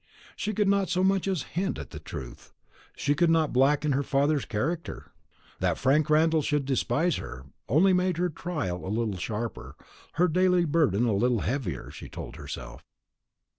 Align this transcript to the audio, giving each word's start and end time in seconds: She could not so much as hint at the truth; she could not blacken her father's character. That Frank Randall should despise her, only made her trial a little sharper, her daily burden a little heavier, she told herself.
She 0.35 0.53
could 0.55 0.67
not 0.67 0.89
so 0.89 1.03
much 1.03 1.27
as 1.27 1.43
hint 1.53 1.77
at 1.77 1.91
the 1.91 1.99
truth; 1.99 2.53
she 2.95 3.13
could 3.13 3.29
not 3.29 3.53
blacken 3.53 3.91
her 3.91 4.01
father's 4.01 4.45
character. 4.45 5.11
That 5.59 5.77
Frank 5.77 6.09
Randall 6.09 6.41
should 6.41 6.65
despise 6.65 7.17
her, 7.17 7.45
only 7.69 7.93
made 7.93 8.17
her 8.17 8.29
trial 8.29 8.83
a 8.83 8.89
little 8.89 9.17
sharper, 9.17 9.75
her 10.13 10.27
daily 10.27 10.65
burden 10.65 11.05
a 11.05 11.13
little 11.13 11.41
heavier, 11.41 11.91
she 11.91 12.09
told 12.09 12.37
herself. 12.37 12.81